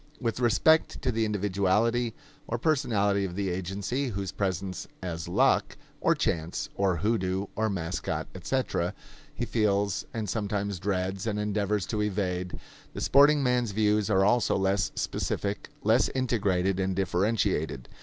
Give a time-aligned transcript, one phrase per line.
[0.19, 2.15] With respect to the individuality
[2.47, 8.25] or personality of the agency whose presence as luck, or chance, or hoodoo, or mascot,
[8.33, 8.95] etc.,
[9.35, 12.59] he feels and sometimes dreads and endeavors to evade,
[12.95, 17.87] the sporting man's views are also less specific, less integrated and differentiated.